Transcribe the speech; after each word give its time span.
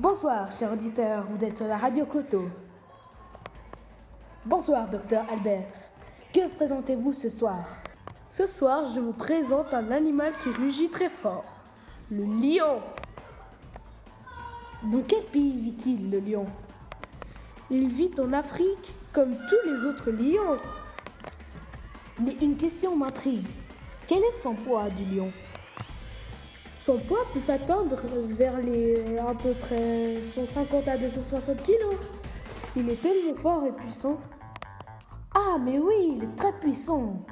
Bonsoir, 0.00 0.50
chers 0.50 0.72
auditeurs, 0.72 1.26
vous 1.28 1.44
êtes 1.44 1.58
sur 1.58 1.66
la 1.66 1.76
radio 1.76 2.06
Coteau. 2.06 2.48
Bonsoir, 4.46 4.88
docteur 4.88 5.26
Albert. 5.30 5.68
Que 6.32 6.48
présentez-vous 6.48 7.12
ce 7.12 7.28
soir? 7.28 7.66
Ce 8.30 8.46
soir, 8.46 8.86
je 8.86 8.98
vous 8.98 9.12
présente 9.12 9.74
un 9.74 9.90
animal 9.90 10.32
qui 10.42 10.48
rugit 10.48 10.88
très 10.88 11.10
fort. 11.10 11.44
Le 12.10 12.24
lion. 12.24 12.80
Dans 14.84 15.02
quel 15.06 15.22
pays 15.24 15.60
vit-il, 15.60 16.10
le 16.10 16.20
lion? 16.20 16.46
Il 17.70 17.90
vit 17.90 18.12
en 18.20 18.32
Afrique, 18.32 18.94
comme 19.12 19.36
tous 19.36 19.70
les 19.70 19.84
autres 19.84 20.10
lions. 20.10 20.56
Mais 22.20 22.34
une 22.38 22.56
question 22.56 22.96
m'intrigue. 22.96 23.46
Quel 24.06 24.20
est 24.20 24.34
son 24.34 24.54
poids 24.54 24.88
du 24.88 25.04
lion? 25.04 25.30
Son 26.82 26.96
poids 26.96 27.26
peut 27.34 27.40
s'attendre 27.40 27.94
vers 28.30 28.58
les 28.58 29.18
à 29.18 29.34
peu 29.34 29.52
près 29.52 30.24
150 30.24 30.88
à 30.88 30.96
260 30.96 31.62
kilos. 31.62 31.96
Il 32.74 32.88
est 32.88 33.02
tellement 33.02 33.34
fort 33.34 33.64
et 33.66 33.72
puissant. 33.72 34.18
Ah, 35.34 35.58
mais 35.62 35.78
oui, 35.78 36.14
il 36.16 36.24
est 36.24 36.36
très 36.36 36.54
puissant. 36.54 37.22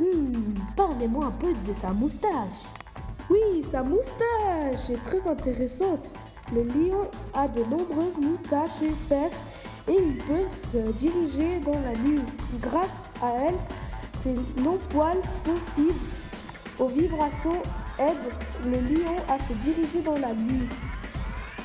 Hmm, 0.00 0.54
Parlez-moi 0.76 1.26
un 1.26 1.30
peu 1.30 1.54
de 1.64 1.72
sa 1.72 1.92
moustache. 1.92 2.64
Oui, 3.30 3.62
sa 3.70 3.84
moustache 3.84 4.90
est 4.90 5.02
très 5.04 5.28
intéressante. 5.28 6.12
Le 6.52 6.64
lion 6.64 7.08
a 7.34 7.46
de 7.46 7.62
nombreuses 7.62 8.18
moustaches 8.20 8.82
épaisses 8.82 9.40
et 9.86 9.96
il 9.96 10.16
peut 10.18 10.48
se 10.52 10.78
diriger 10.98 11.60
dans 11.60 11.80
la 11.80 11.96
nuit. 12.02 12.20
Grâce 12.60 12.98
à 13.22 13.30
elle, 13.46 13.54
ses 14.12 14.34
longs 14.60 14.78
poils 14.90 15.22
sensibles 15.44 15.94
aux 16.80 16.88
vibrations 16.88 17.62
aident 17.98 18.32
le 18.64 18.80
lion 18.94 19.16
à 19.28 19.38
se 19.38 19.52
diriger 19.54 20.02
dans 20.02 20.18
la 20.18 20.34
nuit. 20.34 20.68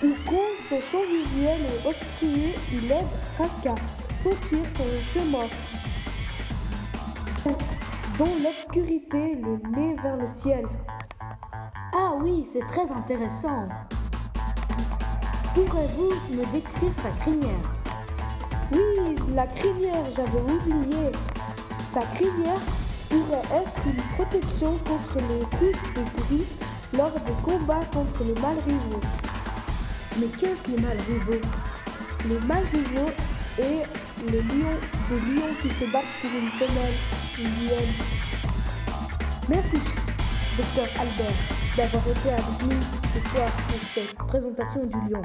Ou 0.04 0.14
quand 0.26 0.50
son 0.70 0.80
champ 0.80 1.04
visuel 1.06 1.60
est 1.66 1.88
obstrué, 1.88 2.56
il 2.72 2.92
aide 2.92 3.06
Raska 3.38 3.76
sentir 4.18 4.60
son 4.78 5.14
chemin. 5.14 5.48
Dans 8.18 8.26
l'obscurité, 8.44 9.36
le 9.36 9.60
nez 9.72 9.96
vers 10.02 10.18
le 10.18 10.28
ciel. 10.28 10.68
Ah 11.94 12.14
oui, 12.22 12.46
c'est 12.46 12.66
très 12.66 12.92
intéressant. 12.92 13.70
Pourrez-vous 15.54 16.36
me 16.36 16.46
décrire 16.52 16.94
sa 16.94 17.10
crinière? 17.22 17.76
Oui, 18.72 19.16
la 19.34 19.48
crinière, 19.48 20.04
j'avais 20.16 20.42
oublié. 20.42 21.12
Sa 21.90 22.02
crinière 22.02 22.62
pourrait 23.10 23.62
être 23.62 23.88
une 23.88 24.02
protection 24.16 24.78
contre 24.86 25.18
les 25.18 25.46
coups 25.58 25.94
de 25.96 26.22
griffes 26.22 26.58
lors 26.94 27.12
des 27.12 27.34
combats 27.44 27.86
contre 27.92 28.24
les 28.24 28.40
malrivaux. 28.42 29.02
Mais 30.20 30.28
qu'est-ce 30.40 30.70
les 30.70 30.82
malrivaux? 30.82 31.42
Les 32.28 32.40
malrivaux 32.48 33.12
et 33.58 33.82
le 34.32 34.40
lion, 34.42 34.72
des 35.10 35.20
lions 35.34 35.54
qui 35.62 35.70
se 35.70 35.86
battent 35.86 36.06
pour 36.22 36.30
une 36.30 36.50
femelle, 36.52 36.94
une 37.40 37.68
lionne. 37.68 37.94
Merci, 39.48 39.78
docteur 40.58 40.88
Albert, 41.00 41.36
d'avoir 41.76 42.08
été 42.08 42.30
avec 42.30 42.64
nous 42.64 42.82
ce 43.14 43.30
soir 43.30 43.50
pour 43.68 43.80
cette 43.94 44.14
présentation 44.28 44.86
du 44.86 44.98
lion. 45.10 45.22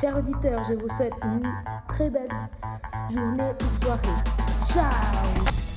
Chers 0.00 0.16
auditeurs, 0.16 0.62
je 0.68 0.74
vous 0.74 0.88
souhaite 0.96 1.14
une 1.24 1.52
très 1.88 2.10
belle 2.10 2.28
journée 3.10 3.52
ou 3.60 3.84
soirée. 3.84 4.22
Ciao 4.72 5.67